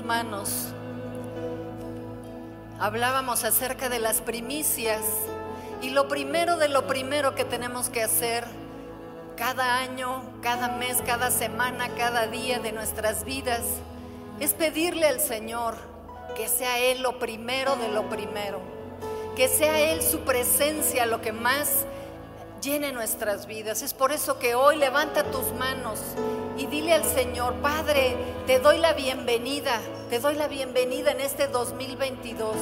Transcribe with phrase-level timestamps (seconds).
[0.00, 0.68] manos.
[2.80, 5.02] Hablábamos acerca de las primicias
[5.82, 8.44] y lo primero de lo primero que tenemos que hacer
[9.36, 13.62] cada año, cada mes, cada semana, cada día de nuestras vidas
[14.40, 15.76] es pedirle al Señor
[16.34, 18.60] que sea Él lo primero de lo primero,
[19.36, 21.84] que sea Él su presencia lo que más
[22.62, 23.82] llene nuestras vidas.
[23.82, 25.98] Es por eso que hoy levanta tus manos
[26.56, 28.16] y dile al Señor, Padre,
[28.46, 29.80] te doy la bienvenida,
[30.10, 32.56] te doy la bienvenida en este 2022,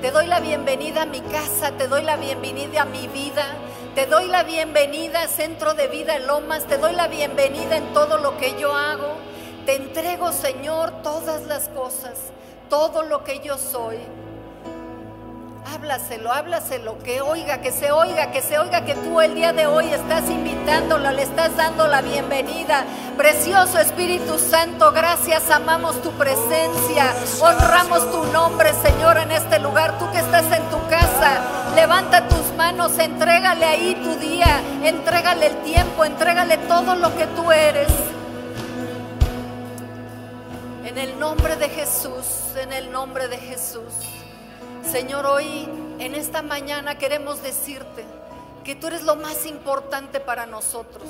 [0.00, 3.46] te doy la bienvenida a mi casa, te doy la bienvenida a mi vida,
[3.94, 8.36] te doy la bienvenida Centro de Vida Lomas, te doy la bienvenida en todo lo
[8.36, 9.14] que yo hago.
[9.64, 12.14] Te entrego, Señor, todas las cosas,
[12.68, 13.96] todo lo que yo soy.
[15.76, 19.66] Háblaselo, háblaselo, que oiga, que se oiga, que se oiga que tú el día de
[19.66, 22.86] hoy estás invitándolo, le estás dando la bienvenida.
[23.18, 29.98] Precioso Espíritu Santo, gracias, amamos tu presencia, honramos tu nombre, Señor, en este lugar.
[29.98, 31.42] Tú que estás en tu casa,
[31.74, 37.52] levanta tus manos, entrégale ahí tu día, entrégale el tiempo, entrégale todo lo que tú
[37.52, 37.92] eres.
[40.86, 43.92] En el nombre de Jesús, en el nombre de Jesús.
[44.90, 48.04] Señor, hoy en esta mañana queremos decirte
[48.62, 51.08] que tú eres lo más importante para nosotros.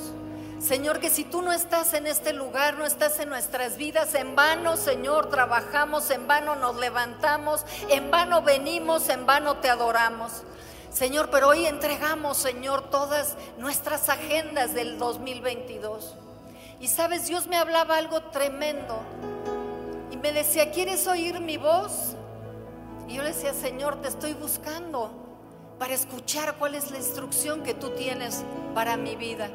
[0.58, 4.34] Señor, que si tú no estás en este lugar, no estás en nuestras vidas, en
[4.34, 10.42] vano, Señor, trabajamos, en vano nos levantamos, en vano venimos, en vano te adoramos.
[10.90, 16.14] Señor, pero hoy entregamos, Señor, todas nuestras agendas del 2022.
[16.80, 18.98] Y sabes, Dios me hablaba algo tremendo.
[20.10, 22.16] Y me decía, ¿quieres oír mi voz?
[23.08, 25.10] Y yo le decía, Señor, te estoy buscando
[25.78, 29.48] para escuchar cuál es la instrucción que tú tienes para mi vida.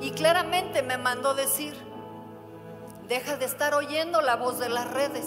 [0.00, 1.74] Y claramente me mandó decir,
[3.06, 5.26] deja de estar oyendo la voz de las redes.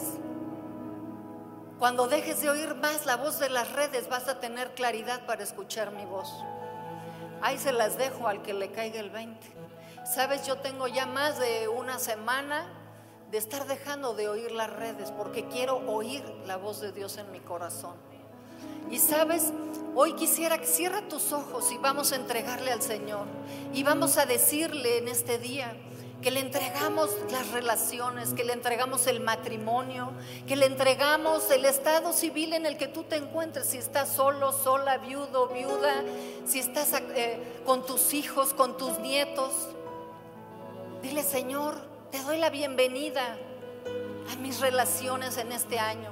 [1.80, 5.44] Cuando dejes de oír más la voz de las redes, vas a tener claridad para
[5.44, 6.34] escuchar mi voz.
[7.42, 9.48] Ahí se las dejo al que le caiga el 20.
[10.06, 12.66] Sabes, yo tengo ya más de una semana
[13.34, 17.32] de estar dejando de oír las redes porque quiero oír la voz de Dios en
[17.32, 17.96] mi corazón.
[18.92, 19.52] Y sabes,
[19.96, 23.26] hoy quisiera que cierra tus ojos y vamos a entregarle al Señor.
[23.74, 25.76] Y vamos a decirle en este día
[26.22, 30.12] que le entregamos las relaciones, que le entregamos el matrimonio,
[30.46, 34.52] que le entregamos el estado civil en el que tú te encuentres, si estás solo,
[34.52, 36.04] sola, viudo, viuda,
[36.46, 39.54] si estás eh, con tus hijos, con tus nietos.
[41.02, 43.40] Dile, Señor, te doy la bienvenida
[44.32, 46.12] a mis relaciones en este año.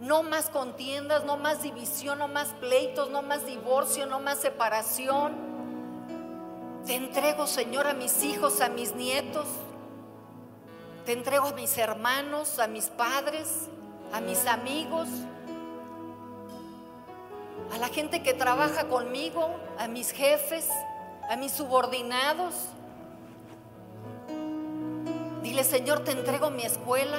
[0.00, 5.34] No más contiendas, no más división, no más pleitos, no más divorcio, no más separación.
[6.86, 9.46] Te entrego, Señor, a mis hijos, a mis nietos.
[11.04, 13.68] Te entrego a mis hermanos, a mis padres,
[14.14, 15.06] a mis amigos,
[17.74, 20.66] a la gente que trabaja conmigo, a mis jefes,
[21.28, 22.54] a mis subordinados.
[25.46, 27.18] Dile, Señor, te entrego mi escuela,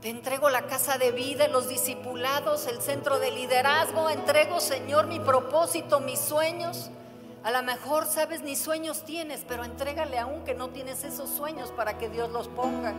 [0.00, 5.20] te entrego la casa de vida, los discipulados, el centro de liderazgo, entrego, Señor, mi
[5.20, 6.88] propósito, mis sueños.
[7.44, 11.70] A lo mejor sabes ni sueños tienes, pero entrégale aún que no tienes esos sueños
[11.70, 12.94] para que Dios los ponga.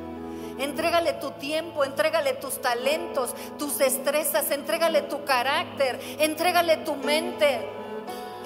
[0.60, 7.68] Entrégale tu tiempo, entrégale tus talentos, tus destrezas, entrégale tu carácter, entrégale tu mente.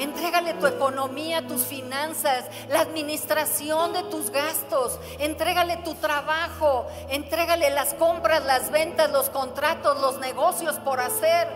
[0.01, 4.99] Entrégale tu economía, tus finanzas, la administración de tus gastos.
[5.19, 6.87] Entrégale tu trabajo.
[7.09, 11.47] Entrégale las compras, las ventas, los contratos, los negocios por hacer.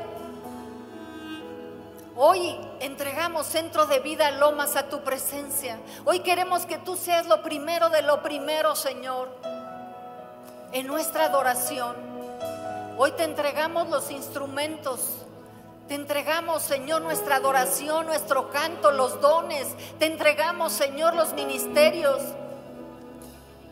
[2.15, 5.79] Hoy entregamos Centro de Vida Lomas a tu presencia.
[6.05, 9.27] Hoy queremos que tú seas lo primero de lo primero, Señor,
[10.71, 11.95] en nuestra adoración.
[12.99, 15.24] Hoy te entregamos los instrumentos
[15.87, 19.67] te entregamos, Señor, nuestra adoración, nuestro canto, los dones.
[19.99, 22.19] Te entregamos, Señor, los ministerios,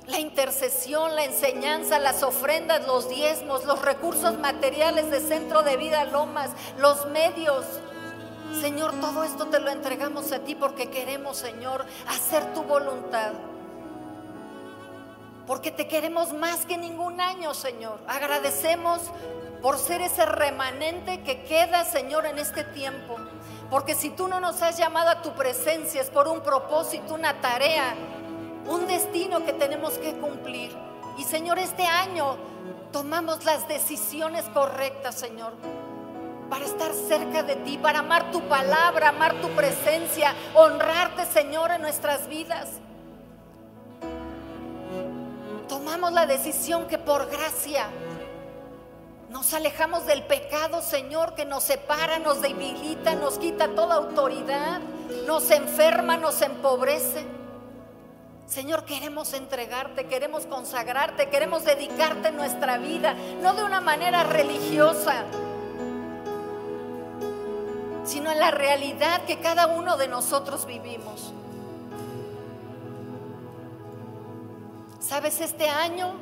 [0.06, 6.04] la intercesión, la enseñanza, las ofrendas, los diezmos, los recursos materiales de Centro de Vida
[6.06, 7.66] Lomas, los medios.
[8.62, 13.32] Señor, todo esto te lo entregamos a ti porque queremos, Señor, hacer tu voluntad.
[15.48, 18.00] Porque te queremos más que ningún año, Señor.
[18.08, 19.02] Agradecemos
[19.62, 23.18] por ser ese remanente que queda, Señor, en este tiempo.
[23.70, 27.42] Porque si tú no nos has llamado a tu presencia es por un propósito, una
[27.42, 27.96] tarea,
[28.68, 30.72] un destino que tenemos que cumplir.
[31.18, 32.38] Y Señor, este año
[32.92, 35.54] tomamos las decisiones correctas, Señor,
[36.50, 41.82] para estar cerca de ti, para amar tu palabra, amar tu presencia, honrarte, Señor, en
[41.82, 42.70] nuestras vidas.
[46.12, 47.88] La decisión que por gracia
[49.30, 54.80] nos alejamos del pecado, Señor, que nos separa, nos debilita, nos quita toda autoridad,
[55.26, 57.26] nos enferma, nos empobrece.
[58.46, 65.24] Señor, queremos entregarte, queremos consagrarte, queremos dedicarte nuestra vida, no de una manera religiosa,
[68.06, 71.34] sino en la realidad que cada uno de nosotros vivimos.
[75.04, 75.42] ¿Sabes?
[75.42, 76.16] Este año,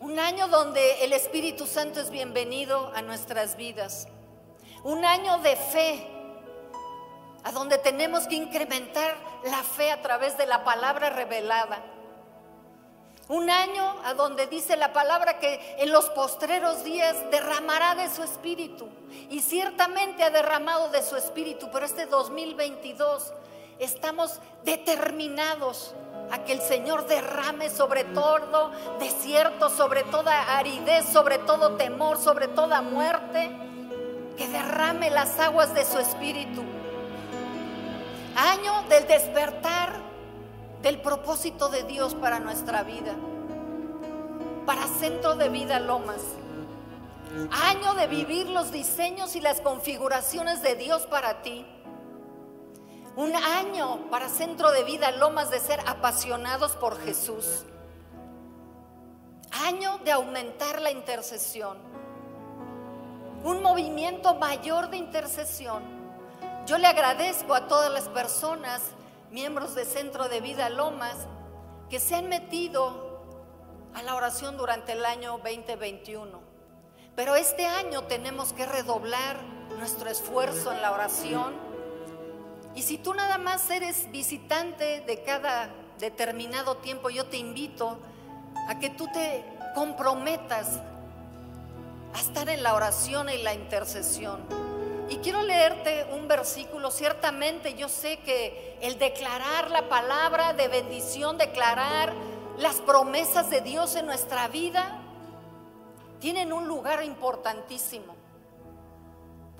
[0.00, 4.08] un año donde el Espíritu Santo es bienvenido a nuestras vidas,
[4.82, 6.04] un año de fe,
[7.44, 9.14] a donde tenemos que incrementar
[9.44, 11.80] la fe a través de la palabra revelada.
[13.28, 18.24] Un año a donde dice la palabra que en los postreros días derramará de su
[18.24, 18.88] espíritu.
[19.30, 23.32] Y ciertamente ha derramado de su espíritu, pero este 2022
[23.78, 25.94] estamos determinados
[26.32, 32.48] a que el Señor derrame sobre todo desierto, sobre toda aridez, sobre todo temor, sobre
[32.48, 33.50] toda muerte,
[34.36, 36.62] que derrame las aguas de su espíritu.
[38.36, 40.00] Año del despertar
[40.82, 43.14] del propósito de Dios para nuestra vida,
[44.66, 46.22] para Centro de Vida Lomas.
[47.50, 51.64] Año de vivir los diseños y las configuraciones de Dios para ti.
[53.20, 57.66] Un año para Centro de Vida Lomas de ser apasionados por Jesús.
[59.50, 61.76] Año de aumentar la intercesión.
[63.44, 65.82] Un movimiento mayor de intercesión.
[66.64, 68.80] Yo le agradezco a todas las personas
[69.30, 71.16] miembros de Centro de Vida Lomas
[71.90, 73.20] que se han metido
[73.92, 76.40] a la oración durante el año 2021.
[77.14, 79.36] Pero este año tenemos que redoblar
[79.76, 81.69] nuestro esfuerzo en la oración.
[82.80, 85.68] Y si tú nada más eres visitante de cada
[85.98, 87.98] determinado tiempo, yo te invito
[88.68, 89.44] a que tú te
[89.74, 90.80] comprometas
[92.14, 94.40] a estar en la oración y la intercesión.
[95.10, 96.90] Y quiero leerte un versículo.
[96.90, 102.14] Ciertamente yo sé que el declarar la palabra de bendición, declarar
[102.56, 105.02] las promesas de Dios en nuestra vida,
[106.18, 108.19] tienen un lugar importantísimo.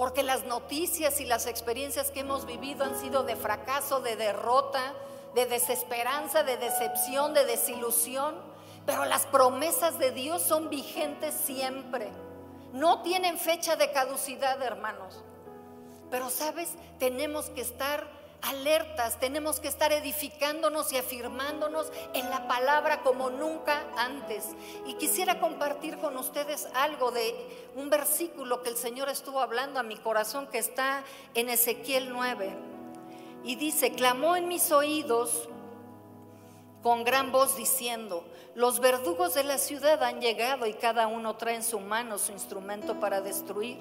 [0.01, 4.95] Porque las noticias y las experiencias que hemos vivido han sido de fracaso, de derrota,
[5.35, 8.35] de desesperanza, de decepción, de desilusión.
[8.87, 12.09] Pero las promesas de Dios son vigentes siempre.
[12.73, 15.23] No tienen fecha de caducidad, hermanos.
[16.11, 18.09] Pero sabes, tenemos que estar
[18.43, 24.49] alertas, tenemos que estar edificándonos y afirmándonos en la palabra como nunca antes.
[24.87, 27.35] Y quisiera compartir con ustedes algo de
[27.77, 31.05] un versículo que el Señor estuvo hablando a mi corazón que está
[31.35, 32.51] en Ezequiel 9.
[33.45, 35.49] Y dice, clamó en mis oídos
[36.83, 38.25] con gran voz diciendo,
[38.55, 42.33] los verdugos de la ciudad han llegado y cada uno trae en su mano su
[42.33, 43.79] instrumento para destruir.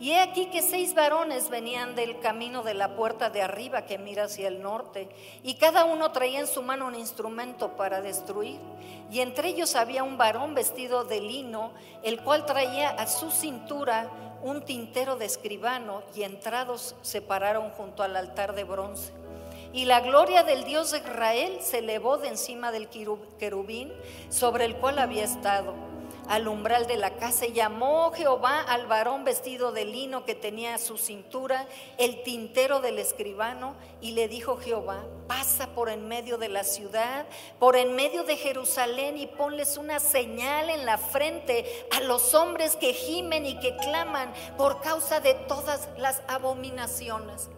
[0.00, 3.98] Y he aquí que seis varones venían del camino de la puerta de arriba que
[3.98, 5.10] mira hacia el norte,
[5.42, 8.58] y cada uno traía en su mano un instrumento para destruir.
[9.10, 11.72] Y entre ellos había un varón vestido de lino,
[12.02, 14.10] el cual traía a su cintura
[14.42, 19.19] un tintero de escribano, y entrados se pararon junto al altar de bronce.
[19.72, 23.92] Y la gloria del Dios de Israel se elevó de encima del querubín
[24.28, 25.74] sobre el cual había estado
[26.30, 30.76] al umbral de la casa y llamó Jehová al varón vestido de lino que tenía
[30.76, 31.66] a su cintura
[31.98, 37.26] el tintero del escribano y le dijo Jehová, pasa por en medio de la ciudad,
[37.58, 42.76] por en medio de Jerusalén y ponles una señal en la frente a los hombres
[42.76, 47.50] que gimen y que claman por causa de todas las abominaciones.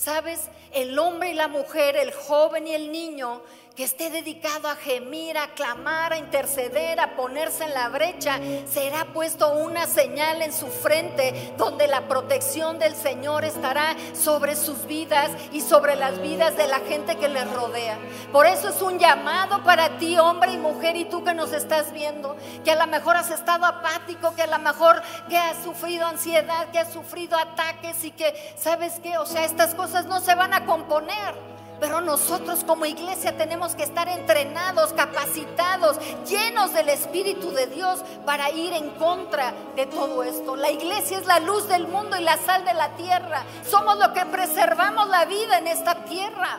[0.00, 0.48] ¿Sabes?
[0.72, 3.42] El hombre y la mujer, el joven y el niño
[3.80, 8.38] que esté dedicado a gemir, a clamar, a interceder, a ponerse en la brecha,
[8.70, 14.84] será puesto una señal en su frente donde la protección del Señor estará sobre sus
[14.84, 17.96] vidas y sobre las vidas de la gente que les rodea.
[18.30, 21.90] Por eso es un llamado para ti, hombre y mujer, y tú que nos estás
[21.94, 26.04] viendo, que a lo mejor has estado apático, que a lo mejor que has sufrido
[26.06, 29.16] ansiedad, que has sufrido ataques y que, ¿sabes qué?
[29.16, 31.59] O sea, estas cosas no se van a componer.
[31.80, 35.96] Pero nosotros como iglesia tenemos que estar entrenados, capacitados,
[36.28, 40.56] llenos del Espíritu de Dios para ir en contra de todo esto.
[40.56, 43.44] La iglesia es la luz del mundo y la sal de la tierra.
[43.66, 46.58] Somos lo que preservamos la vida en esta tierra.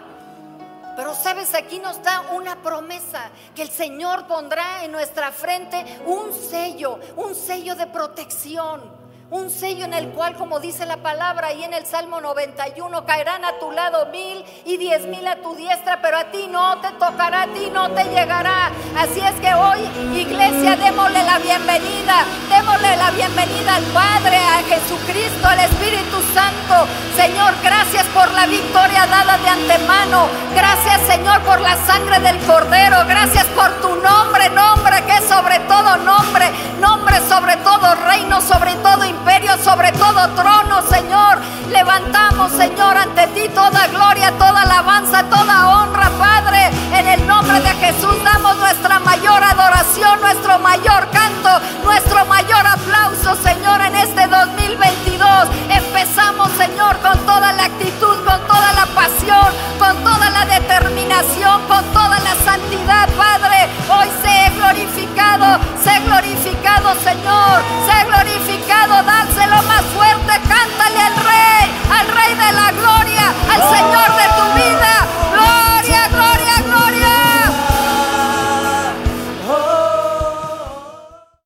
[0.95, 6.33] Pero sabes, aquí nos da una promesa que el Señor pondrá en nuestra frente un
[6.33, 9.00] sello, un sello de protección
[9.31, 13.45] un sello en el cual, como dice la palabra y en el Salmo 91, caerán
[13.45, 16.89] a tu lado mil y diez mil a tu diestra, pero a ti no te
[16.99, 18.69] tocará, a ti no te llegará.
[18.97, 19.79] Así es que hoy,
[20.19, 26.87] iglesia, démosle la bienvenida, démosle la bienvenida al Padre, a Jesucristo, al Espíritu Santo.
[27.15, 30.27] Señor, gracias por la victoria dada de antemano.
[30.53, 32.97] Gracias, Señor, por la sangre del Cordero.
[33.07, 38.75] Gracias por tu nombre, nombre que es sobre todo nombre, nombre sobre todo reino, sobre
[38.75, 41.37] todo imperio sobre todo trono, Señor.
[41.69, 46.00] Levantamos, Señor, ante ti toda gloria, toda alabanza, toda honra